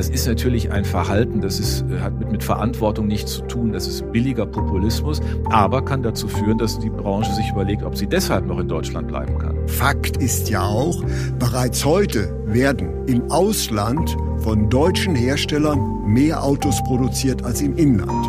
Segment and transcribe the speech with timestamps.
[0.00, 3.70] Das ist natürlich ein Verhalten, das ist, hat mit, mit Verantwortung nichts zu tun.
[3.70, 8.06] Das ist billiger Populismus, aber kann dazu führen, dass die Branche sich überlegt, ob sie
[8.06, 9.68] deshalb noch in Deutschland bleiben kann.
[9.68, 11.04] Fakt ist ja auch,
[11.38, 18.26] bereits heute werden im Ausland von deutschen Herstellern mehr Autos produziert als im Inland.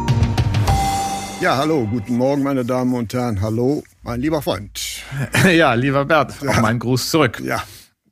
[1.39, 3.41] Ja, hallo, guten Morgen, meine Damen und Herren.
[3.41, 5.03] Hallo, mein lieber Freund.
[5.49, 7.41] Ja, lieber Bert, auch mein Gruß zurück.
[7.41, 7.63] Ja,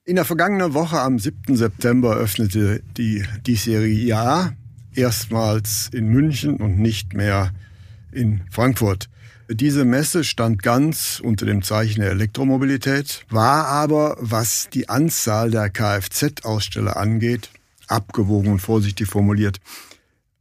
[0.10, 1.56] in der vergangenen Woche am 7.
[1.56, 4.54] September öffnete die diesjährige IAA
[4.96, 7.54] erstmals in München und nicht mehr
[8.12, 9.08] in Frankfurt.
[9.50, 15.70] Diese Messe stand ganz unter dem Zeichen der Elektromobilität, war aber, was die Anzahl der
[15.70, 17.52] Kfz-Aussteller angeht,
[17.86, 19.60] abgewogen und vorsichtig formuliert,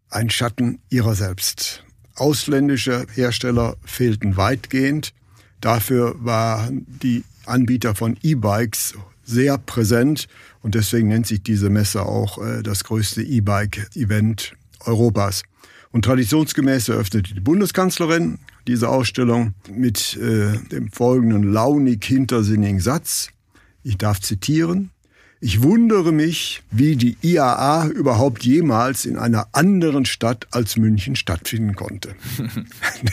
[0.08, 1.84] ein Schatten ihrer selbst.
[2.14, 5.12] Ausländische Hersteller fehlten weitgehend.
[5.60, 8.94] Dafür waren die Anbieter von E-Bikes
[9.28, 10.26] sehr präsent
[10.62, 15.42] und deswegen nennt sich diese Messe auch äh, das größte E-Bike-Event Europas.
[15.90, 23.28] Und traditionsgemäß eröffnete die Bundeskanzlerin diese Ausstellung mit äh, dem folgenden launig hintersinnigen Satz.
[23.82, 24.90] Ich darf zitieren.
[25.40, 31.76] Ich wundere mich, wie die IAA überhaupt jemals in einer anderen Stadt als München stattfinden
[31.76, 32.16] konnte.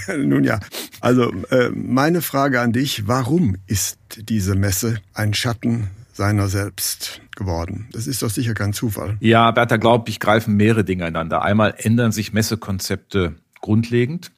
[0.18, 0.60] Nun ja,
[1.02, 7.90] also äh, meine Frage an dich, warum ist diese Messe ein Schatten seiner selbst geworden.
[7.92, 9.18] Das ist doch sicher kein Zufall.
[9.20, 11.42] Ja, Bertha glaubt, ich greifen mehrere Dinge einander.
[11.42, 14.32] Einmal ändern sich Messekonzepte grundlegend.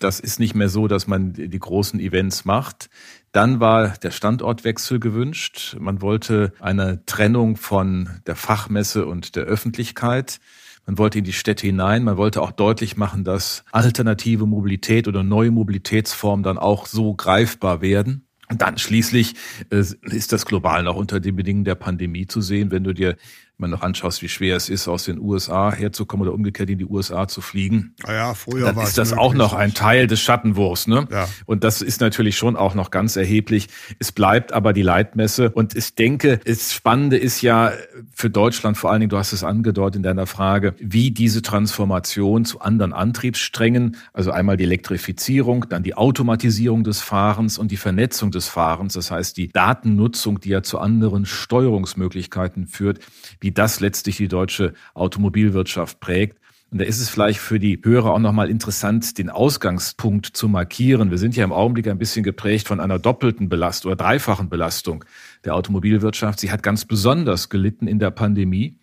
[0.00, 2.90] Das ist nicht mehr so, dass man die großen Events macht.
[3.30, 5.76] Dann war der Standortwechsel gewünscht.
[5.78, 10.40] Man wollte eine Trennung von der Fachmesse und der Öffentlichkeit.
[10.84, 12.02] Man wollte in die Städte hinein.
[12.02, 17.80] Man wollte auch deutlich machen, dass alternative Mobilität oder neue Mobilitätsformen dann auch so greifbar
[17.80, 18.26] werden.
[18.58, 19.34] Dann schließlich
[19.70, 23.16] äh, ist das global noch unter den Bedingungen der Pandemie zu sehen, wenn du dir
[23.56, 26.86] man noch anschaust, wie schwer es ist, aus den USA herzukommen oder umgekehrt in die
[26.86, 30.86] USA zu fliegen, ja, früher dann ist das auch noch ein Teil des Schattenwurfs.
[30.86, 31.06] Ne?
[31.10, 31.28] Ja.
[31.46, 33.68] Und das ist natürlich schon auch noch ganz erheblich.
[33.98, 35.50] Es bleibt aber die Leitmesse.
[35.50, 37.72] Und ich denke, das Spannende ist ja
[38.12, 42.44] für Deutschland vor allen Dingen, du hast es angedeutet in deiner Frage, wie diese Transformation
[42.44, 48.30] zu anderen Antriebssträngen, also einmal die Elektrifizierung, dann die Automatisierung des Fahrens und die Vernetzung
[48.30, 52.98] des Fahrens, das heißt die Datennutzung, die ja zu anderen Steuerungsmöglichkeiten führt,
[53.40, 56.38] wie das letztlich die deutsche Automobilwirtschaft prägt.
[56.70, 61.12] Und da ist es vielleicht für die Hörer auch nochmal interessant, den Ausgangspunkt zu markieren.
[61.12, 65.04] Wir sind ja im Augenblick ein bisschen geprägt von einer doppelten Belastung oder dreifachen Belastung
[65.44, 66.40] der Automobilwirtschaft.
[66.40, 68.76] Sie hat ganz besonders gelitten in der Pandemie.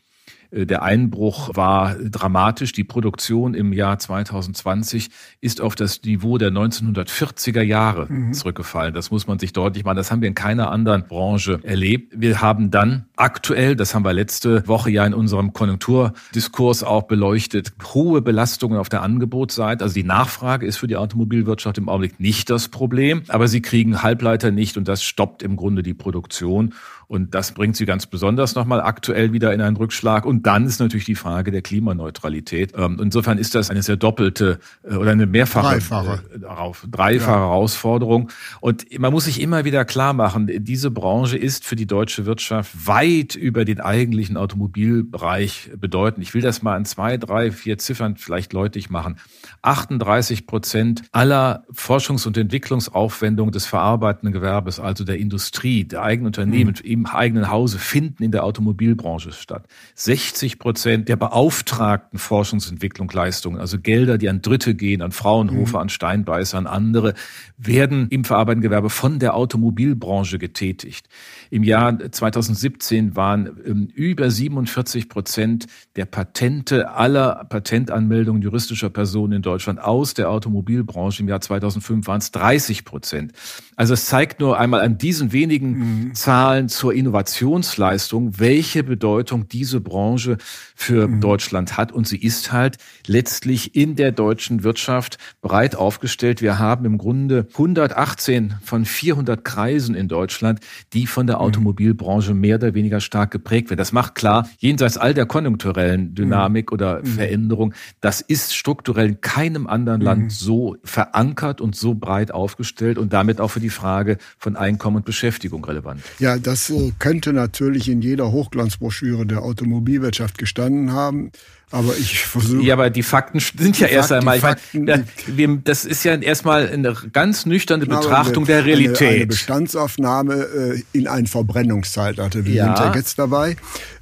[0.51, 2.71] Äh, der Einbruch war dramatisch.
[2.73, 8.33] Die Produktion im Jahr 2020 ist auf das Niveau der 1940er Jahre mhm.
[8.33, 8.93] zurückgefallen.
[8.93, 9.97] Das muss man sich deutlich machen.
[9.97, 12.13] Das haben wir in keiner anderen Branche erlebt.
[12.15, 17.73] Wir haben dann aktuell, das haben wir letzte Woche ja in unserem Konjunkturdiskurs auch beleuchtet,
[17.93, 19.83] hohe Belastungen auf der Angebotsseite.
[19.83, 24.03] Also die Nachfrage ist für die Automobilwirtschaft im Augenblick nicht das Problem, aber sie kriegen
[24.03, 26.73] Halbleiter nicht und das stoppt im Grunde die Produktion.
[27.11, 30.25] Und das bringt sie ganz besonders nochmal aktuell wieder in einen Rückschlag.
[30.25, 32.71] Und dann ist natürlich die Frage der Klimaneutralität.
[32.73, 37.39] Ähm, insofern ist das eine sehr doppelte äh, oder eine mehrfache dreifache, äh, dreifache ja.
[37.39, 38.29] Herausforderung.
[38.61, 42.87] Und man muss sich immer wieder klar machen, diese Branche ist für die deutsche Wirtschaft
[42.87, 46.23] weit über den eigentlichen Automobilbereich bedeutend.
[46.23, 49.17] Ich will das mal an zwei, drei, vier Ziffern vielleicht deutlich machen.
[49.63, 56.75] 38 Prozent aller Forschungs- und Entwicklungsaufwendungen des verarbeitenden Gewerbes, also der Industrie, der eigenen Unternehmen,
[56.81, 59.65] mhm im eigenen Hause finden in der Automobilbranche statt.
[59.95, 65.81] 60 Prozent der beauftragten Forschungsentwicklungsleistungen, also Gelder, die an Dritte gehen, an Fraunhofer, mhm.
[65.83, 67.15] an Steinbeißer, an andere,
[67.57, 71.09] werden im verarbeitenden Gewerbe von der Automobilbranche getätigt.
[71.51, 75.67] Im Jahr 2017 waren ähm, über 47 Prozent
[75.97, 81.21] der Patente aller Patentanmeldungen juristischer Personen in Deutschland aus der Automobilbranche.
[81.21, 83.33] Im Jahr 2005 waren es 30 Prozent.
[83.75, 85.71] Also es zeigt nur einmal an diesen wenigen
[86.05, 86.15] mhm.
[86.15, 90.37] Zahlen zur Innovationsleistung, welche Bedeutung diese Branche
[90.73, 91.19] für mhm.
[91.19, 91.91] Deutschland hat.
[91.91, 92.77] Und sie ist halt
[93.07, 96.41] letztlich in der deutschen Wirtschaft breit aufgestellt.
[96.41, 100.61] Wir haben im Grunde 118 von 400 Kreisen in Deutschland,
[100.93, 101.40] die von der.
[101.41, 103.79] Automobilbranche mehr oder weniger stark geprägt werden.
[103.79, 106.73] Das macht klar, jenseits all der konjunkturellen Dynamik mhm.
[106.73, 112.97] oder Veränderung, das ist strukturell in keinem anderen Land so verankert und so breit aufgestellt
[112.97, 116.01] und damit auch für die Frage von Einkommen und Beschäftigung relevant.
[116.19, 121.31] Ja, das äh, könnte natürlich in jeder Hochglanzbroschüre der Automobilwirtschaft gestanden haben.
[121.71, 122.63] Aber ich versuche.
[122.63, 124.39] Ja, aber die Fakten sind ja erst einmal.
[124.39, 129.01] Fakten, meine, das ist ja erstmal eine ganz nüchterne Betrachtung der Realität.
[129.01, 132.45] Eine, eine Bestandsaufnahme äh, in ein Verbrennungszeitalter.
[132.45, 132.65] Wir ja.
[132.65, 133.55] sind ja jetzt dabei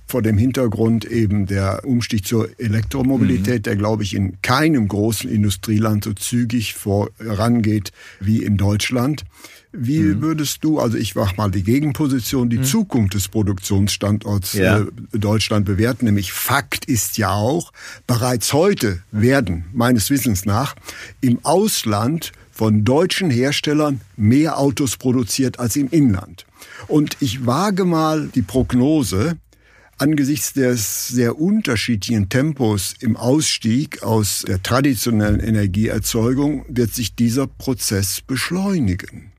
[0.09, 3.63] vor dem Hintergrund eben der Umstieg zur Elektromobilität, mhm.
[3.63, 9.23] der, glaube ich, in keinem großen Industrieland so zügig vorangeht wie in Deutschland.
[9.71, 10.21] Wie mhm.
[10.21, 12.63] würdest du, also ich mach mal die Gegenposition, die mhm.
[12.63, 14.79] Zukunft des Produktionsstandorts ja.
[14.79, 16.05] äh, Deutschland bewerten?
[16.05, 17.71] Nämlich Fakt ist ja auch,
[18.07, 20.75] bereits heute werden, meines Wissens nach,
[21.21, 26.45] im Ausland von deutschen Herstellern mehr Autos produziert als im Inland.
[26.87, 29.37] Und ich wage mal die Prognose,
[29.99, 38.21] angesichts des sehr unterschiedlichen Tempos im Ausstieg aus der traditionellen Energieerzeugung wird sich dieser Prozess
[38.21, 39.31] beschleunigen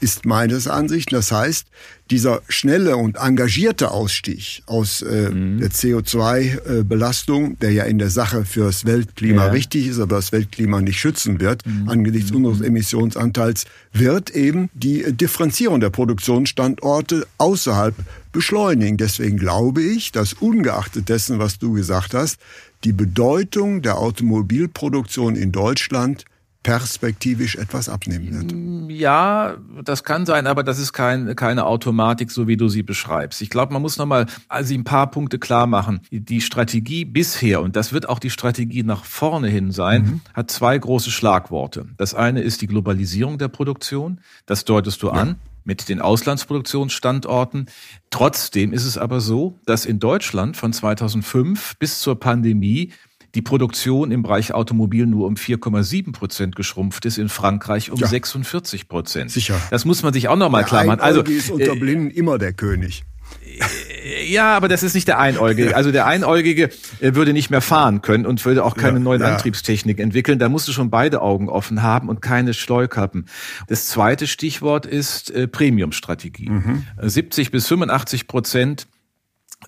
[0.00, 1.12] ist meines Ansichts.
[1.12, 1.66] Das heißt,
[2.10, 5.58] dieser schnelle und engagierte Ausstieg aus äh, mhm.
[5.60, 9.50] der CO2-Belastung, der ja in der Sache fürs Weltklima ja.
[9.50, 11.88] richtig ist, aber das Weltklima nicht schützen wird, mhm.
[11.88, 12.44] angesichts mhm.
[12.44, 17.94] unseres Emissionsanteils, wird eben die Differenzierung der Produktionsstandorte außerhalb
[18.32, 18.96] beschleunigen.
[18.96, 22.38] Deswegen glaube ich, dass ungeachtet dessen, was du gesagt hast,
[22.84, 26.24] die Bedeutung der Automobilproduktion in Deutschland
[26.62, 28.98] perspektivisch etwas abnehmen wird.
[28.98, 33.40] Ja, das kann sein, aber das ist kein, keine Automatik, so wie du sie beschreibst.
[33.40, 36.00] Ich glaube, man muss nochmal also ein paar Punkte klar machen.
[36.10, 40.20] Die Strategie bisher, und das wird auch die Strategie nach vorne hin sein, mhm.
[40.34, 41.86] hat zwei große Schlagworte.
[41.96, 44.20] Das eine ist die Globalisierung der Produktion.
[44.46, 45.14] Das deutest du ja.
[45.14, 45.36] an
[45.68, 47.66] mit den Auslandsproduktionsstandorten.
[48.08, 52.92] Trotzdem ist es aber so, dass in Deutschland von 2005 bis zur Pandemie
[53.34, 58.06] die Produktion im Bereich Automobil nur um 4,7 Prozent geschrumpft ist, in Frankreich um ja.
[58.06, 59.30] 46 Prozent.
[59.30, 59.60] Sicher.
[59.70, 61.00] Das muss man sich auch nochmal klar machen.
[61.00, 63.04] Also ist unter äh, Blinden immer der König.
[63.44, 65.76] Äh, ja, aber das ist nicht der Einäugige.
[65.76, 66.70] Also der Einäugige
[67.00, 69.28] äh, würde nicht mehr fahren können und würde auch keine ja, neuen ja.
[69.28, 70.38] Antriebstechnik entwickeln.
[70.38, 73.26] Da musst du schon beide Augen offen haben und keine Schleukappen.
[73.68, 76.50] Das zweite Stichwort ist äh, Premium-Strategie.
[76.50, 76.84] Mhm.
[77.00, 78.86] 70 bis 85 Prozent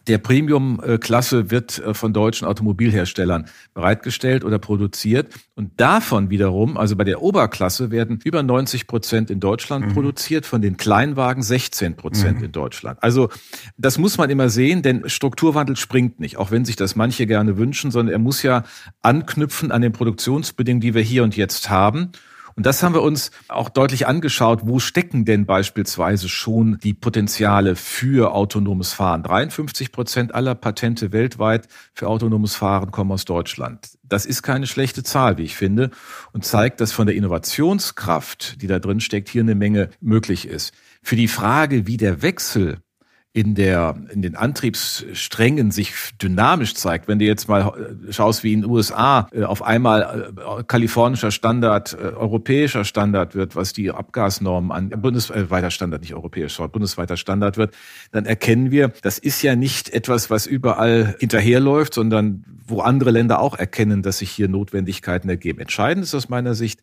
[0.06, 5.32] der Premium-Klasse wird äh, von deutschen Automobilherstellern bereitgestellt oder produziert.
[5.55, 9.93] Und davon wiederum, also bei der Oberklasse, werden über 90 Prozent in Deutschland mhm.
[9.93, 12.44] produziert, von den Kleinwagen 16 Prozent mhm.
[12.47, 13.02] in Deutschland.
[13.02, 13.29] Also
[13.76, 17.58] das muss man immer sehen, denn Strukturwandel springt nicht, auch wenn sich das manche gerne
[17.58, 18.64] wünschen, sondern er muss ja
[19.03, 22.12] anknüpfen an den Produktionsbedingungen, die wir hier und jetzt haben.
[22.61, 24.61] Und das haben wir uns auch deutlich angeschaut.
[24.65, 29.23] Wo stecken denn beispielsweise schon die Potenziale für autonomes Fahren?
[29.23, 33.97] 53 Prozent aller Patente weltweit für autonomes Fahren kommen aus Deutschland.
[34.03, 35.89] Das ist keine schlechte Zahl, wie ich finde,
[36.35, 40.75] und zeigt, dass von der Innovationskraft, die da drin steckt, hier eine Menge möglich ist.
[41.03, 42.83] Für die Frage, wie der Wechsel
[43.32, 47.06] in der in den Antriebssträngen sich dynamisch zeigt.
[47.06, 47.62] Wenn du jetzt mal
[48.09, 53.55] äh, schaust, wie in den USA äh, auf einmal äh, kalifornischer Standard europäischer Standard wird,
[53.55, 57.75] was die Abgasnormen an bundesweiter Standard nicht europäisch, bundesweiter Standard wird,
[58.11, 63.41] dann erkennen wir, das ist ja nicht etwas, was überall hinterherläuft, sondern wo andere Länder
[63.41, 65.61] auch erkennen, dass sich hier Notwendigkeiten ergeben.
[65.61, 66.82] Entscheidend ist aus meiner Sicht,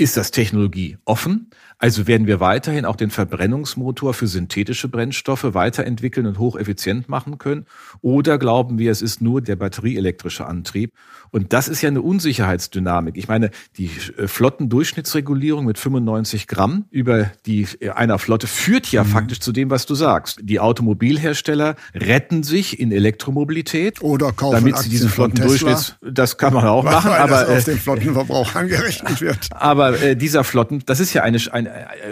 [0.00, 1.50] ist das Technologie offen?
[1.78, 7.64] Also werden wir weiterhin auch den Verbrennungsmotor für synthetische Brennstoffe weiterentwickeln und hocheffizient machen können?
[8.02, 10.92] Oder glauben wir, es ist nur der batterieelektrische Antrieb?
[11.30, 13.16] Und das ist ja eine Unsicherheitsdynamik.
[13.16, 19.04] Ich meine, die äh, Flottendurchschnittsregulierung mit 95 Gramm über die äh, einer Flotte führt ja
[19.04, 19.08] mhm.
[19.08, 20.40] faktisch zu dem, was du sagst.
[20.42, 24.02] Die Automobilhersteller retten sich in Elektromobilität.
[24.02, 27.78] Oder kaufen damit sie diesen Flottendurchschnitts, das kann man auch machen, aber das auf den
[27.78, 29.48] Flottenverbrauch angerechnet wird.
[29.52, 31.70] Aber äh, dieser Flotten, das ist ja eine, eine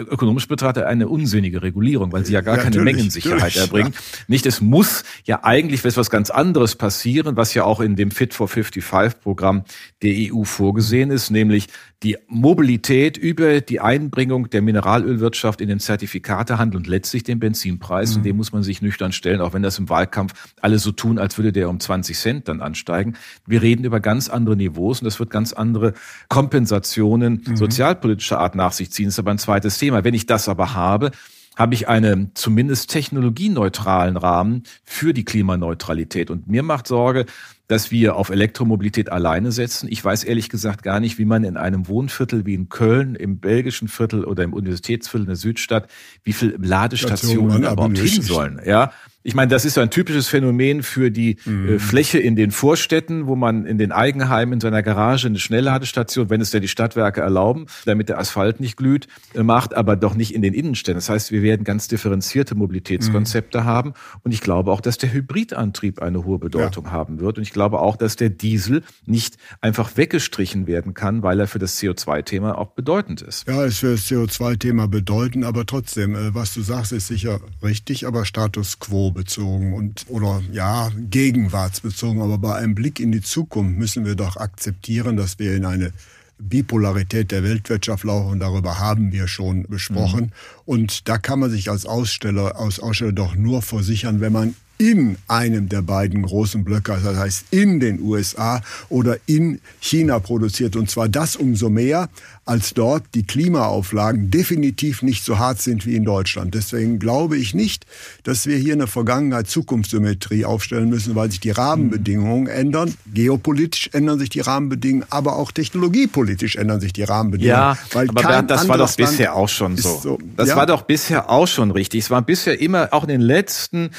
[0.09, 3.95] ökonomisch betrachtet eine unsinnige Regulierung, weil sie ja gar ja, keine Mengensicherheit erbringt.
[3.95, 4.01] Ja.
[4.27, 8.33] Nicht, es muss ja eigentlich was ganz anderes passieren, was ja auch in dem Fit
[8.33, 9.63] for 55 Programm
[10.01, 11.67] der EU vorgesehen ist, nämlich
[12.03, 18.11] die Mobilität über die Einbringung der Mineralölwirtschaft in den Zertifikatehandel und letztlich den Benzinpreis.
[18.11, 18.17] Mhm.
[18.17, 21.19] Und dem muss man sich nüchtern stellen, auch wenn das im Wahlkampf alle so tun,
[21.19, 23.15] als würde der um 20 Cent dann ansteigen.
[23.45, 25.93] Wir reden über ganz andere Niveaus und das wird ganz andere
[26.29, 27.57] Kompensationen mhm.
[27.59, 29.05] Sozialpolitischer Art nach sich ziehen.
[29.05, 30.03] Das ist aber ein zweites Thema.
[30.03, 31.11] Wenn ich das aber habe,
[31.55, 36.31] habe ich einen zumindest technologieneutralen Rahmen für die Klimaneutralität.
[36.31, 37.25] Und mir macht Sorge,
[37.67, 39.87] dass wir auf Elektromobilität alleine setzen.
[39.91, 43.39] Ich weiß ehrlich gesagt gar nicht, wie man in einem Wohnviertel wie in Köln, im
[43.39, 45.87] belgischen Viertel oder im Universitätsviertel in der Südstadt,
[46.23, 48.61] wie viel Ladestationen überhaupt hin sollen.
[48.65, 51.69] Ja, ich meine, das ist so ein typisches Phänomen für die äh, mhm.
[51.75, 56.29] äh, Fläche in den Vorstädten, wo man in den Eigenheimen in seiner Garage eine Schnellladestation,
[56.29, 60.15] wenn es denn die Stadtwerke erlauben, damit der Asphalt nicht glüht, äh, macht, aber doch
[60.15, 60.95] nicht in den Innenstädten.
[60.97, 63.65] Das heißt, wir werden ganz differenzierte Mobilitätskonzepte mhm.
[63.65, 63.93] haben.
[64.23, 66.91] Und ich glaube auch, dass der Hybridantrieb eine hohe Bedeutung ja.
[66.91, 67.37] haben wird.
[67.37, 71.59] Und ich glaube auch, dass der Diesel nicht einfach weggestrichen werden kann, weil er für
[71.59, 73.49] das CO2-Thema auch bedeutend ist.
[73.49, 78.07] Ja, ist für das CO2-Thema bedeutend, aber trotzdem, äh, was du sagst, ist sicher richtig,
[78.07, 82.21] aber Status quo bezogen und oder ja, gegenwartsbezogen.
[82.21, 85.91] Aber bei einem Blick in die Zukunft müssen wir doch akzeptieren, dass wir in eine
[86.39, 90.25] Bipolarität der Weltwirtschaft laufen und darüber haben wir schon besprochen.
[90.25, 90.31] Mhm.
[90.65, 95.17] Und da kann man sich als Aussteller, als Aussteller doch nur versichern, wenn man in
[95.27, 100.77] einem der beiden großen Blöcke, das heißt in den USA oder in China produziert.
[100.77, 102.07] Und zwar das umso mehr,
[102.45, 106.55] als dort die Klimaauflagen definitiv nicht so hart sind wie in Deutschland.
[106.55, 107.85] Deswegen glaube ich nicht,
[108.23, 112.95] dass wir hier eine Vergangenheit-Zukunftssymmetrie aufstellen müssen, weil sich die Rahmenbedingungen ändern.
[113.13, 117.59] Geopolitisch ändern sich die Rahmenbedingungen, aber auch technologiepolitisch ändern sich die Rahmenbedingungen.
[117.59, 119.99] Ja, weil aber Bernd, das war doch bisher auch schon so.
[120.01, 120.19] so.
[120.37, 120.55] Das ja?
[120.55, 122.05] war doch bisher auch schon richtig.
[122.05, 123.91] Es war bisher immer, auch in den letzten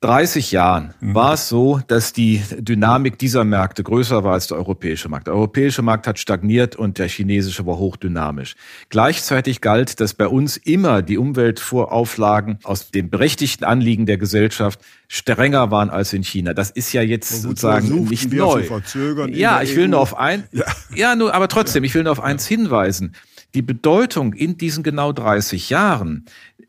[0.00, 1.14] 30 Jahren mhm.
[1.14, 5.26] war es so, dass die Dynamik dieser Märkte größer war als der europäische Markt.
[5.26, 8.56] Der europäische Markt hat stagniert und der chinesische war hochdynamisch.
[8.90, 15.70] Gleichzeitig galt, dass bei uns immer die Umweltvorauflagen aus den berechtigten Anliegen der Gesellschaft strenger
[15.70, 16.52] waren als in China.
[16.52, 18.64] Das ist ja jetzt gut, sozusagen nicht neu.
[19.28, 20.64] Ja, ich will nur auf ein, ja.
[20.94, 23.14] ja, nur, aber trotzdem, ich will nur auf eins hinweisen.
[23.54, 26.26] Die Bedeutung in diesen genau 30 Jahren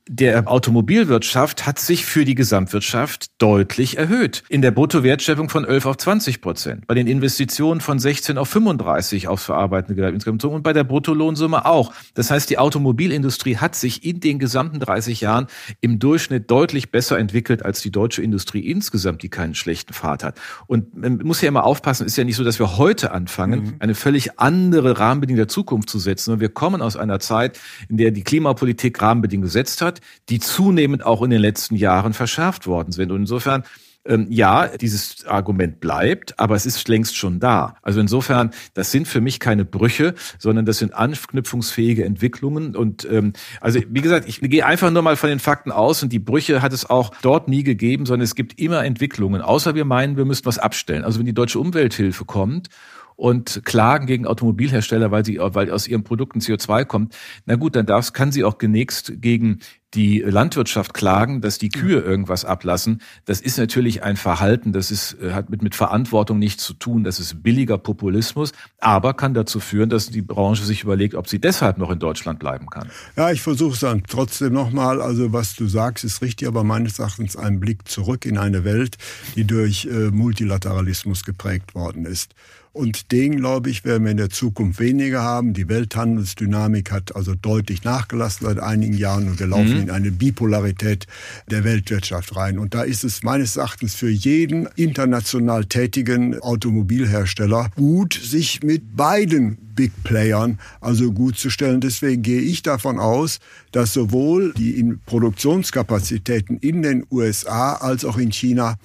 [0.07, 4.43] der Automobilwirtschaft hat sich für die Gesamtwirtschaft deutlich erhöht.
[4.49, 9.27] In der Bruttowertschöpfung von 11 auf 20 Prozent, bei den Investitionen von 16 auf 35
[9.27, 11.93] aufs verarbeitende Gewerbe insgesamt und bei der Bruttolohnsumme auch.
[12.13, 15.47] Das heißt, die Automobilindustrie hat sich in den gesamten 30 Jahren
[15.81, 20.39] im Durchschnitt deutlich besser entwickelt als die deutsche Industrie insgesamt, die keinen schlechten Pfad hat.
[20.67, 23.75] Und man muss ja immer aufpassen, ist ja nicht so, dass wir heute anfangen, mhm.
[23.79, 26.33] eine völlig andere Rahmenbedingung der Zukunft zu setzen.
[26.33, 27.59] Und wir kommen aus einer Zeit,
[27.89, 29.96] in der die Klimapolitik Rahmenbedingungen gesetzt hat,
[30.29, 33.11] die zunehmend auch in den letzten Jahren verschärft worden sind.
[33.11, 33.63] Und insofern
[34.07, 37.75] ähm, ja, dieses Argument bleibt, aber es ist längst schon da.
[37.81, 42.75] Also insofern, das sind für mich keine Brüche, sondern das sind anknüpfungsfähige Entwicklungen.
[42.75, 46.13] Und ähm, also wie gesagt, ich gehe einfach nur mal von den Fakten aus und
[46.13, 49.41] die Brüche hat es auch dort nie gegeben, sondern es gibt immer Entwicklungen.
[49.41, 51.03] Außer wir meinen, wir müssten was abstellen.
[51.03, 52.69] Also wenn die deutsche Umwelthilfe kommt
[53.17, 57.17] und klagen gegen Automobilhersteller, weil sie, weil aus ihren Produkten CO2 kommt.
[57.45, 59.59] Na gut, dann darf, kann sie auch genächst gegen
[59.93, 63.01] die Landwirtschaft klagen, dass die Kühe irgendwas ablassen.
[63.25, 67.03] Das ist natürlich ein Verhalten, das ist, äh, hat mit, mit Verantwortung nichts zu tun.
[67.03, 71.39] Das ist billiger Populismus, aber kann dazu führen, dass die Branche sich überlegt, ob sie
[71.39, 72.89] deshalb noch in Deutschland bleiben kann.
[73.15, 75.01] Ja, ich versuche es dann trotzdem nochmal.
[75.01, 78.97] Also was du sagst, ist richtig, aber meines Erachtens ein Blick zurück in eine Welt,
[79.35, 82.35] die durch äh, Multilateralismus geprägt worden ist.
[82.77, 85.53] Und den, glaube ich, werden wir in der Zukunft weniger haben.
[85.53, 89.83] Die Welthandelsdynamik hat also deutlich nachgelassen seit einigen Jahren und wir laufen mhm.
[89.83, 91.07] in eine Bipolarität
[91.49, 92.59] der Weltwirtschaft rein.
[92.59, 99.57] Und da ist es meines Erachtens für jeden international tätigen Automobilhersteller gut, sich mit beiden
[99.75, 101.81] Big Playern also gut zu stellen.
[101.81, 103.39] Deswegen gehe ich davon aus,
[103.71, 108.77] dass sowohl die Produktionskapazitäten in den USA als auch in China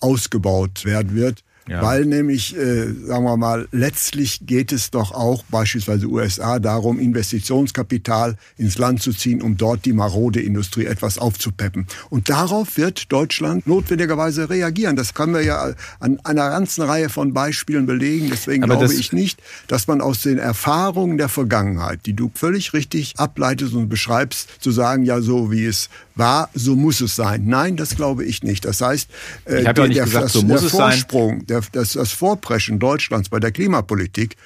[0.00, 1.44] ausgebaut werden wird.
[1.68, 1.82] Ja.
[1.82, 8.36] Weil nämlich, äh, sagen wir mal, letztlich geht es doch auch beispielsweise USA darum, Investitionskapital
[8.56, 11.86] ins Land zu ziehen, um dort die marode Industrie etwas aufzupeppen.
[12.08, 14.96] Und darauf wird Deutschland notwendigerweise reagieren.
[14.96, 18.28] Das können wir ja an einer ganzen Reihe von Beispielen belegen.
[18.30, 22.72] Deswegen Aber glaube ich nicht, dass man aus den Erfahrungen der Vergangenheit, die du völlig
[22.72, 25.88] richtig ableitest und beschreibst, zu sagen, ja, so wie es
[26.20, 27.46] war, so muss es sein.
[27.46, 28.64] Nein, das glaube ich nicht.
[28.64, 29.10] Das heißt,
[29.46, 34.36] äh, der, der, gesagt, so der Vorsprung, der, das, das Vorpreschen Deutschlands bei der Klimapolitik,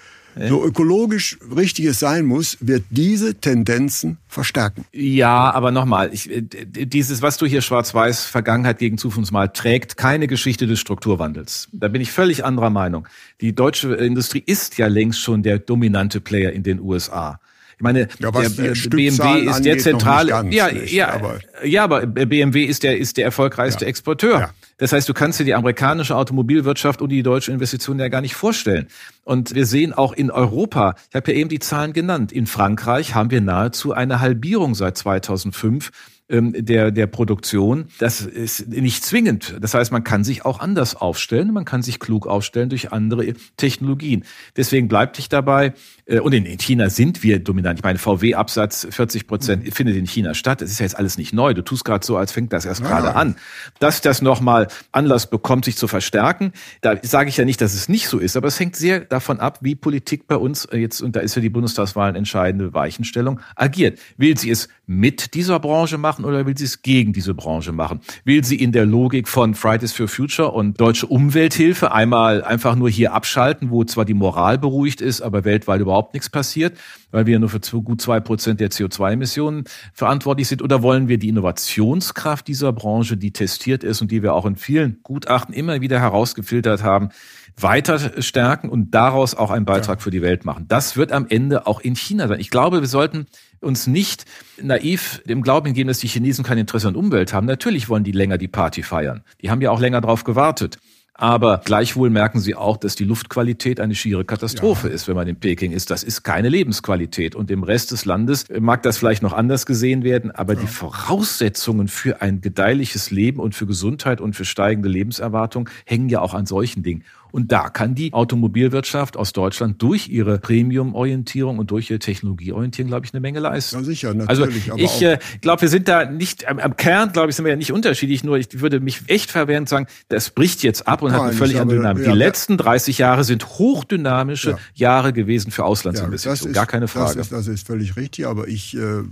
[0.49, 4.85] so ökologisch richtig es sein muss, wird diese Tendenzen verstärken.
[4.93, 6.43] Ja, aber nochmal, äh,
[6.87, 11.69] dieses, was du hier schwarz-weiß Vergangenheit gegen Zukunft mal trägt, keine Geschichte des Strukturwandels.
[11.73, 13.07] Da bin ich völlig anderer Meinung.
[13.41, 17.39] Die deutsche Industrie ist ja längst schon der dominante Player in den USA.
[17.77, 18.49] Ich meine, ja, der
[18.89, 23.85] BMW ist der zentrale, ja, ja, aber ja, aber BMW ist der ist der erfolgreichste
[23.85, 23.89] ja.
[23.89, 24.41] Exporteur.
[24.41, 24.51] Ja.
[24.79, 28.35] Das heißt, du kannst dir die amerikanische Automobilwirtschaft und die deutsche Investition ja gar nicht
[28.35, 28.89] vorstellen.
[29.23, 33.15] Und wir sehen auch in Europa, ich habe ja eben die Zahlen genannt, in Frankreich
[33.15, 35.91] haben wir nahezu eine Halbierung seit 2005
[36.29, 37.87] ähm, der, der Produktion.
[37.99, 39.57] Das ist nicht zwingend.
[39.61, 43.35] Das heißt, man kann sich auch anders aufstellen, man kann sich klug aufstellen durch andere
[43.57, 44.25] Technologien.
[44.57, 45.75] Deswegen bleibt ich dabei,
[46.07, 47.81] äh, und in, China sind wir dominant.
[47.81, 49.73] Ich meine, VW-Absatz 40 Prozent mhm.
[49.73, 50.61] findet in China statt.
[50.61, 51.55] Das ist ja jetzt alles nicht neu.
[51.55, 53.37] Du tust gerade so, als fängt das erst ja, gerade an.
[53.79, 57.89] Dass das nochmal Anlass bekommt, sich zu verstärken, da sage ich ja nicht, dass es
[57.89, 61.01] nicht so ist, aber es hängt sehr davon ab, wie Politik bei uns äh, jetzt,
[61.01, 63.99] und da ist ja die Bundestagswahl eine entscheidende Weichenstellung, agiert.
[64.17, 68.01] Will sie es mit dieser Branche machen oder will sie es gegen diese Branche machen?
[68.25, 72.91] Will sie in der Logik von Fridays for Future und deutsche Umwelthilfe einmal einfach nur
[72.91, 76.77] hier abschalten, wo zwar die Moral beruhigt ist, aber weltweit überhaupt nichts passiert,
[77.11, 80.61] weil wir nur für gut zwei Prozent der CO2-Emissionen verantwortlich sind?
[80.61, 84.57] Oder wollen wir die Innovationskraft dieser Branche, die testiert ist und die wir auch in
[84.57, 87.09] vielen Gutachten immer wieder herausgefiltert haben,
[87.57, 90.03] weiter stärken und daraus auch einen Beitrag ja.
[90.03, 90.67] für die Welt machen.
[90.69, 92.41] Das wird am Ende auch in China sein.
[92.41, 93.27] Ich glaube, wir sollten
[93.61, 94.25] uns nicht
[94.61, 97.47] naiv dem Glauben hingeben, dass die Chinesen kein Interesse an Umwelt haben.
[97.47, 99.23] Natürlich wollen die länger die Party feiern.
[99.41, 100.79] Die haben ja auch länger drauf gewartet.
[101.17, 104.95] Aber gleichwohl merken sie auch, dass die Luftqualität eine schiere Katastrophe ja.
[104.95, 105.91] ist, wenn man in Peking ist.
[105.91, 107.37] Das ist keine Lebensqualität.
[107.37, 110.61] Und im Rest des Landes mag das vielleicht noch anders gesehen werden, aber ja.
[110.61, 116.21] die Voraussetzungen für ein gedeihliches Leben und für Gesundheit und für steigende Lebenserwartung hängen ja
[116.21, 117.05] auch an solchen Dingen.
[117.35, 123.07] Und da kann die Automobilwirtschaft aus Deutschland durch ihre Premium-Orientierung und durch ihre Technologieorientierung, glaube
[123.07, 123.79] ich, eine Menge leisten.
[123.79, 124.71] Ja, sicher, natürlich.
[124.71, 127.51] Also ich äh, glaube, wir sind da nicht, am, am Kern, glaube ich, sind wir
[127.51, 131.03] ja nicht unterschiedlich, nur ich würde mich echt verwehren zu sagen, das bricht jetzt ab
[131.05, 132.07] und Nein, hat eine völlig andere Dynamik.
[132.07, 134.59] Ja, die letzten 30 Jahre sind hochdynamische ja.
[134.75, 137.17] Jahre gewesen für Auslandsinvestitionen, gar keine Frage.
[137.17, 139.03] Das ist, das ist völlig richtig, aber ich äh,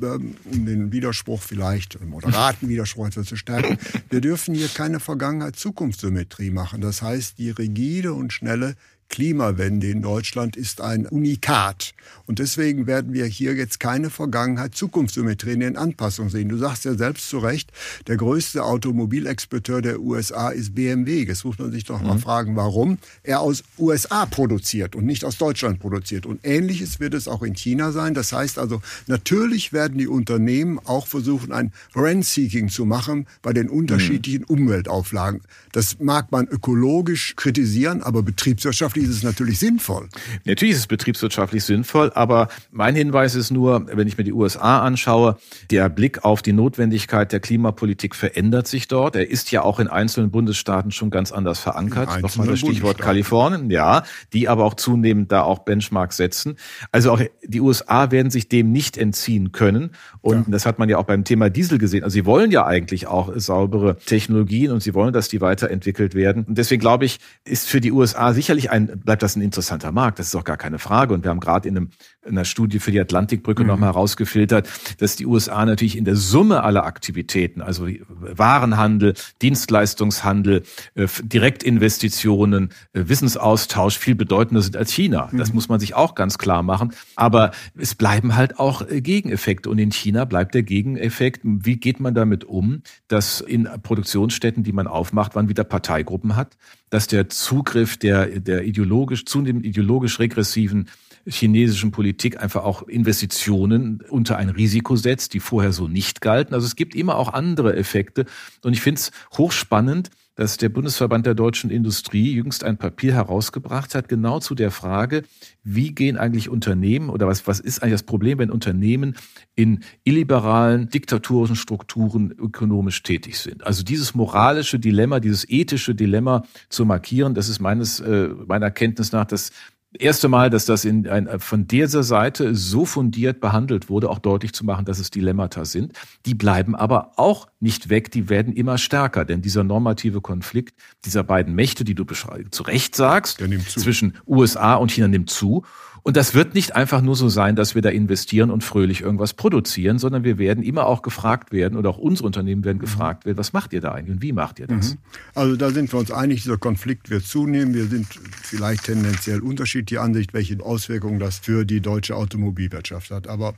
[0.00, 3.78] um den Widerspruch vielleicht, einen moderaten Widerspruch etwas zu stärken,
[4.10, 6.80] wir dürfen hier keine Vergangenheit-Zukunftssymmetrie machen.
[6.80, 8.76] Das heißt, die rigide und schnelle
[9.08, 11.94] Klimawende in Deutschland ist ein Unikat.
[12.26, 16.48] Und deswegen werden wir hier jetzt keine Vergangenheit-Zukunftssymmetrie in den Anpassungen sehen.
[16.48, 17.72] Du sagst ja selbst zu Recht,
[18.06, 21.24] der größte Automobilexporteur der USA ist BMW.
[21.24, 22.06] Jetzt muss man sich doch mhm.
[22.06, 26.26] mal fragen, warum er aus USA produziert und nicht aus Deutschland produziert.
[26.26, 28.12] Und ähnliches wird es auch in China sein.
[28.12, 33.70] Das heißt also, natürlich werden die Unternehmen auch versuchen, ein Rent-Seeking zu machen bei den
[33.70, 34.58] unterschiedlichen mhm.
[34.58, 35.40] Umweltauflagen.
[35.72, 40.08] Das mag man ökologisch kritisieren, aber betriebswirtschaftlich betriebswirtschaftlich ist es natürlich sinnvoll.
[40.44, 44.80] Natürlich ist es betriebswirtschaftlich sinnvoll, aber mein Hinweis ist nur, wenn ich mir die USA
[44.80, 45.36] anschaue,
[45.70, 49.16] der Blick auf die Notwendigkeit der Klimapolitik verändert sich dort.
[49.16, 52.20] Er ist ja auch in einzelnen Bundesstaaten schon ganz anders verankert.
[52.20, 56.56] Nochmal das Stichwort Kalifornien, ja, die aber auch zunehmend da auch Benchmarks setzen.
[56.92, 59.90] Also auch die USA werden sich dem nicht entziehen können.
[60.20, 60.44] Und ja.
[60.48, 62.04] das hat man ja auch beim Thema Diesel gesehen.
[62.04, 66.44] Also sie wollen ja eigentlich auch saubere Technologien und sie wollen, dass die weiterentwickelt werden.
[66.44, 70.18] Und deswegen glaube ich, ist für die USA sicherlich ein bleibt das ein interessanter Markt.
[70.18, 71.14] Das ist auch gar keine Frage.
[71.14, 71.90] Und wir haben gerade in, einem,
[72.24, 73.68] in einer Studie für die Atlantikbrücke mhm.
[73.68, 80.62] nochmal herausgefiltert, dass die USA natürlich in der Summe aller Aktivitäten, also Warenhandel, Dienstleistungshandel,
[80.94, 85.28] äh, Direktinvestitionen, äh, Wissensaustausch viel bedeutender sind als China.
[85.30, 85.38] Mhm.
[85.38, 86.92] Das muss man sich auch ganz klar machen.
[87.16, 89.70] Aber es bleiben halt auch äh, Gegeneffekte.
[89.70, 91.40] Und in China bleibt der Gegeneffekt.
[91.44, 96.56] Wie geht man damit um, dass in Produktionsstätten, die man aufmacht, man wieder Parteigruppen hat,
[96.90, 100.88] dass der Zugriff der, der ideologisch, zunehmend ideologisch regressiven
[101.26, 106.54] chinesischen Politik einfach auch Investitionen unter ein Risiko setzt, die vorher so nicht galten.
[106.54, 108.24] Also es gibt immer auch andere Effekte.
[108.62, 113.96] Und ich finde es hochspannend, dass der Bundesverband der deutschen Industrie jüngst ein Papier herausgebracht
[113.96, 115.24] hat, genau zu der Frage,
[115.64, 119.16] wie gehen eigentlich Unternehmen oder was, was ist eigentlich das Problem, wenn Unternehmen
[119.56, 123.66] in illiberalen, diktatorischen Strukturen ökonomisch tätig sind.
[123.66, 129.10] Also dieses moralische Dilemma, dieses ethische Dilemma zu markieren, das ist meines, äh, meiner Kenntnis
[129.10, 129.50] nach das
[129.92, 134.52] erste Mal, dass das in ein, von dieser Seite so fundiert behandelt wurde, auch deutlich
[134.52, 135.92] zu machen, dass es Dilemmata sind.
[136.26, 141.24] Die bleiben aber auch nicht weg, die werden immer stärker, denn dieser normative Konflikt dieser
[141.24, 142.04] beiden Mächte, die du
[142.50, 145.64] zu Recht sagst, zwischen USA und China nimmt zu.
[146.02, 149.34] Und das wird nicht einfach nur so sein, dass wir da investieren und fröhlich irgendwas
[149.34, 152.82] produzieren, sondern wir werden immer auch gefragt werden oder auch unsere Unternehmen werden mhm.
[152.82, 154.94] gefragt werden, was macht ihr da eigentlich und wie macht ihr das?
[154.94, 154.98] Mhm.
[155.34, 157.74] Also da sind wir uns einig, dieser Konflikt wird zunehmen.
[157.74, 158.06] Wir sind
[158.42, 163.28] vielleicht tendenziell unterschiedlicher Ansicht, welche Auswirkungen das für die deutsche Automobilwirtschaft hat.
[163.28, 163.54] Aber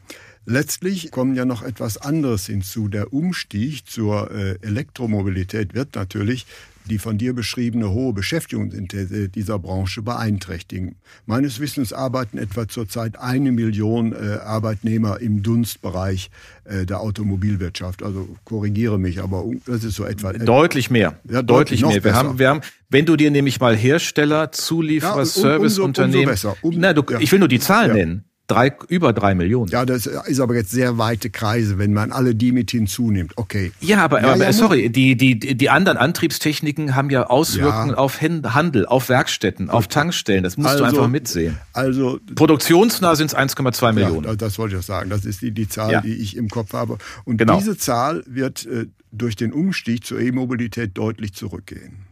[0.46, 2.88] Letztlich kommt ja noch etwas anderes hinzu.
[2.88, 6.46] Der Umstieg zur äh, Elektromobilität wird natürlich
[6.90, 10.96] die von dir beschriebene hohe Beschäftigungsintensität dieser Branche beeinträchtigen.
[11.26, 16.31] Meines Wissens arbeiten etwa zurzeit eine Million äh, Arbeitnehmer im Dunstbereich
[16.64, 18.03] äh, der Automobilwirtschaft.
[18.03, 20.33] Also korrigiere mich, aber das ist so etwa.
[20.33, 21.18] Deutlich mehr.
[21.29, 22.05] Ja, deutlich, deutlich mehr.
[22.05, 26.37] Wir haben, wir haben, wenn du dir nämlich mal Hersteller, Zulieferer, ja, um, Serviceunternehmen.
[26.42, 26.81] Um, um, um, besser.
[26.81, 27.20] na, du, ja.
[27.20, 27.94] Ich will nur die Zahl ja.
[27.94, 28.24] nennen.
[28.51, 29.71] Drei, über drei Millionen.
[29.71, 33.33] Ja, das ist aber jetzt sehr weite Kreise, wenn man alle die mit hinzunimmt.
[33.37, 33.73] Okay.
[33.81, 37.97] Ja, aber, ja, aber ja, sorry, die, die, die anderen Antriebstechniken haben ja Auswirkungen ja.
[37.97, 40.43] auf Handel, auf Werkstätten, auf Tankstellen.
[40.43, 41.59] Das musst also, du einfach mitsehen.
[41.73, 44.37] Also Produktionsnah sind es 1,2 Millionen.
[44.37, 45.11] Das wollte ich auch sagen.
[45.11, 46.99] Das ist die, die Zahl, die ich im Kopf habe.
[47.25, 47.59] Und genau.
[47.59, 52.10] diese Zahl wird äh, durch den Umstieg zur E-Mobilität deutlich zurückgehen.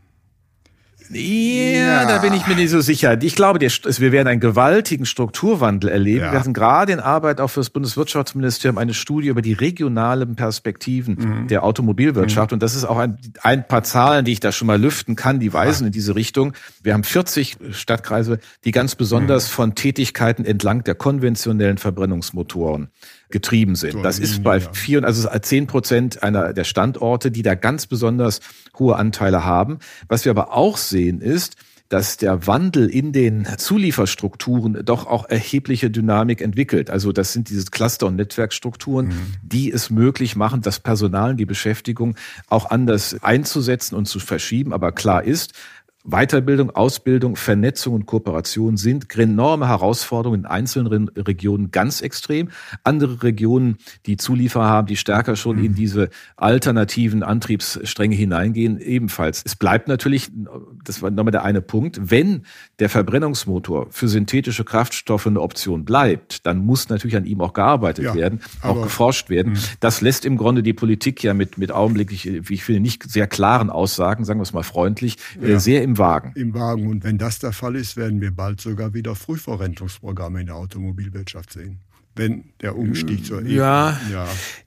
[1.10, 3.20] Ja, da bin ich mir nicht so sicher.
[3.22, 6.24] Ich glaube, wir werden einen gewaltigen Strukturwandel erleben.
[6.26, 6.32] Ja.
[6.32, 11.14] Wir hatten gerade in Arbeit auch für das Bundeswirtschaftsministerium eine Studie über die regionalen Perspektiven
[11.14, 11.48] mhm.
[11.48, 12.50] der Automobilwirtschaft.
[12.50, 12.56] Mhm.
[12.56, 15.40] Und das ist auch ein, ein, paar Zahlen, die ich da schon mal lüften kann,
[15.40, 15.86] die weisen ja.
[15.86, 16.52] in diese Richtung.
[16.82, 19.52] Wir haben 40 Stadtkreise, die ganz besonders mhm.
[19.52, 22.90] von Tätigkeiten entlang der konventionellen Verbrennungsmotoren
[23.30, 24.02] getrieben sind.
[24.04, 28.40] Das ist bei vier, also zehn Prozent einer der Standorte, die da ganz besonders
[28.78, 29.78] hohe Anteile haben.
[30.08, 31.56] Was wir aber auch sehen ist,
[31.88, 36.90] dass der Wandel in den Zulieferstrukturen doch auch erhebliche Dynamik entwickelt.
[36.90, 39.34] Also das sind diese Cluster- und Netzwerkstrukturen, mhm.
[39.42, 42.14] die es möglich machen, das Personal und die Beschäftigung
[42.48, 44.74] auch anders einzusetzen und zu verschieben.
[44.74, 45.54] Aber klar ist,
[46.10, 52.48] Weiterbildung, Ausbildung, Vernetzung und Kooperation sind enorme Herausforderungen in einzelnen Regionen ganz extrem.
[52.82, 55.76] Andere Regionen, die Zulieferer haben, die stärker schon in mhm.
[55.76, 59.42] diese alternativen Antriebsstränge hineingehen, ebenfalls.
[59.44, 60.30] Es bleibt natürlich,
[60.84, 62.42] das war nochmal der eine Punkt, wenn
[62.78, 68.06] der Verbrennungsmotor für synthetische Kraftstoffe eine Option bleibt, dann muss natürlich an ihm auch gearbeitet
[68.06, 69.52] ja, werden, auch geforscht werden.
[69.52, 69.58] Mh.
[69.80, 73.26] Das lässt im Grunde die Politik ja mit, mit augenblicklich, wie ich finde, nicht sehr
[73.26, 75.60] klaren Aussagen, sagen wir es mal freundlich, äh, ja.
[75.60, 76.32] sehr im Wagen.
[76.36, 76.86] Im Wagen.
[76.86, 81.52] Und wenn das der Fall ist, werden wir bald sogar wieder Frühverrentungsprogramme in der Automobilwirtschaft
[81.52, 81.80] sehen
[82.18, 83.98] wenn der Umstieg zur e ja.
[84.12, 84.26] ja.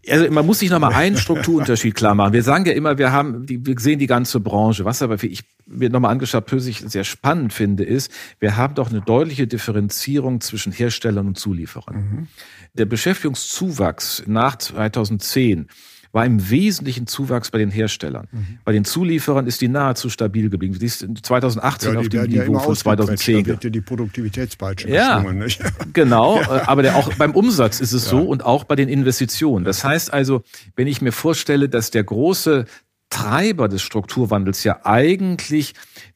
[0.09, 2.33] Also man muss sich noch mal einen Strukturunterschied klar machen.
[2.33, 4.85] Wir sagen ja immer, wir haben, die, wir sehen die ganze Branche.
[4.85, 8.89] Was aber für ich mir nochmal angeschaut, persönlich sehr spannend finde, ist, wir haben doch
[8.89, 11.95] eine deutliche Differenzierung zwischen Herstellern und Zulieferern.
[11.95, 12.27] Mhm.
[12.73, 15.67] Der Beschäftigungszuwachs nach 2010
[16.11, 18.27] war im Wesentlichen Zuwachs bei den Herstellern.
[18.31, 18.59] Mhm.
[18.65, 20.77] Bei den Zulieferern ist die nahezu stabil geblieben.
[20.77, 23.43] Die ist 2018 ja, auf dem Niveau ja von 2010.
[23.43, 25.23] Da wird ja die Produktivitätspeitsche ja,
[25.93, 26.41] genau.
[26.41, 26.67] Ja.
[26.67, 29.63] Aber der, auch beim Umsatz ist es so und auch bei den Investitionen.
[29.63, 30.43] Das heißt also,
[30.75, 32.65] wenn ich mir vorstelle, dass der große
[33.09, 35.73] Treiber des Strukturwandels ja eigentlich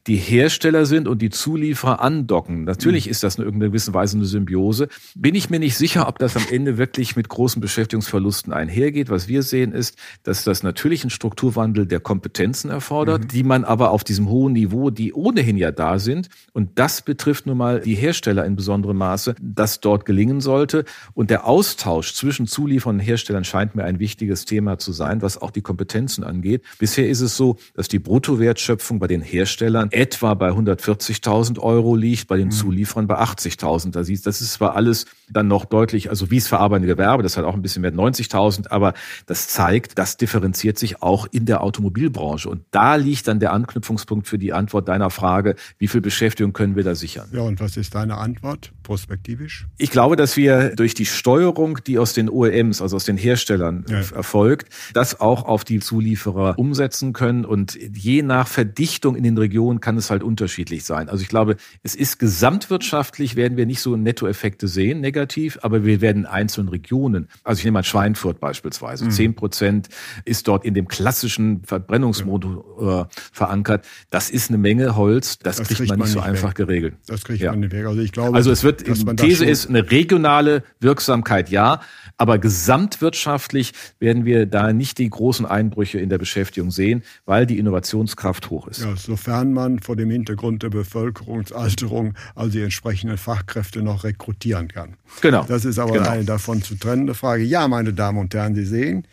[0.07, 2.63] die Hersteller sind und die Zulieferer andocken.
[2.63, 3.11] Natürlich mhm.
[3.11, 4.87] ist das in irgendeiner gewissen Weise eine Symbiose.
[5.15, 9.09] Bin ich mir nicht sicher, ob das am Ende wirklich mit großen Beschäftigungsverlusten einhergeht.
[9.09, 13.27] Was wir sehen ist, dass das natürlich einen Strukturwandel der Kompetenzen erfordert, mhm.
[13.29, 17.47] die man aber auf diesem hohen Niveau, die ohnehin ja da sind, und das betrifft
[17.47, 20.85] nun mal die Hersteller in besonderem Maße, dass dort gelingen sollte.
[21.13, 25.41] Und der Austausch zwischen Zulieferern und Herstellern scheint mir ein wichtiges Thema zu sein, was
[25.41, 26.63] auch die Kompetenzen angeht.
[26.79, 32.27] Bisher ist es so, dass die Bruttowertschöpfung bei den Herstellern etwa bei 140.000 Euro liegt,
[32.27, 32.51] bei den mhm.
[32.51, 33.91] Zulieferern bei 80.000.
[33.91, 37.37] Da siehst, das ist zwar alles dann noch deutlich, also wie es verarbeitende Gewerbe, das
[37.37, 38.93] hat auch ein bisschen mehr 90.000, aber
[39.25, 42.49] das zeigt, das differenziert sich auch in der Automobilbranche.
[42.49, 46.75] Und da liegt dann der Anknüpfungspunkt für die Antwort deiner Frage, wie viel Beschäftigung können
[46.75, 47.29] wir da sichern?
[47.31, 49.67] Ja, und was ist deine Antwort prospektivisch?
[49.77, 53.85] Ich glaube, dass wir durch die Steuerung, die aus den OEMs, also aus den Herstellern
[53.89, 53.97] ja.
[53.97, 57.45] erfolgt, das auch auf die Zulieferer umsetzen können.
[57.45, 61.09] Und je nach Verdichtung in den Regionen kann es halt unterschiedlich sein.
[61.09, 66.01] Also ich glaube, es ist gesamtwirtschaftlich werden wir nicht so Nettoeffekte sehen, negativ, aber wir
[66.01, 69.11] werden in einzelnen Regionen, also ich nehme mal Schweinfurt beispielsweise, mhm.
[69.11, 69.35] zehn mhm.
[69.35, 69.89] Prozent
[70.25, 73.85] ist dort in dem klassischen Verbrennungsmotor äh, verankert.
[74.09, 76.27] Das ist eine Menge Holz, das, das kriegt, kriegt, man nicht so weg.
[76.27, 76.95] einfach geregelt.
[77.07, 77.51] Das kriegt ja.
[77.51, 77.85] man nicht weg.
[77.85, 78.83] Also ich glaube, also es wird,
[79.17, 81.81] These ist eine regionale Wirksamkeit, ja,
[82.17, 87.57] aber gesamtwirtschaftlich werden wir da nicht die großen Einbrüche in der Beschäftigung sehen, weil die
[87.57, 88.81] Innovationskraft hoch ist.
[88.81, 94.97] Ja, sofern man vor dem Hintergrund der Bevölkerungsalterung also die entsprechenden Fachkräfte noch rekrutieren kann.
[95.21, 95.45] Genau.
[95.47, 96.09] Das ist aber genau.
[96.09, 97.43] eine davon zu trennende Frage.
[97.43, 99.07] Ja, meine Damen und Herren, Sie sehen,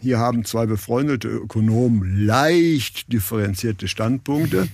[0.00, 4.68] hier haben zwei befreundete Ökonomen leicht differenzierte Standpunkte.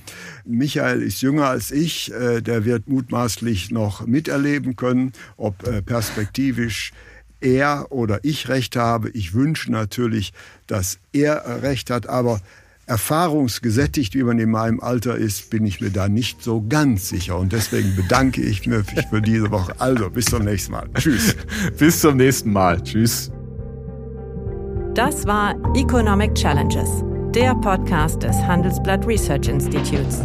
[0.44, 6.92] Michael ist jünger als ich, äh, der wird mutmaßlich noch miterleben können, ob äh, perspektivisch
[7.40, 9.10] er oder ich recht habe.
[9.10, 10.32] Ich wünsche natürlich,
[10.66, 12.40] dass er recht hat, aber
[12.86, 17.38] erfahrungsgesättigt, wie man in meinem Alter ist, bin ich mir da nicht so ganz sicher.
[17.38, 19.74] Und deswegen bedanke ich mich für diese Woche.
[19.78, 20.88] Also, bis zum nächsten Mal.
[20.94, 21.36] Tschüss.
[21.78, 22.82] bis zum nächsten Mal.
[22.82, 23.30] Tschüss.
[24.94, 27.02] Das war Economic Challenges,
[27.34, 30.20] der Podcast des Handelsblatt Research Institutes.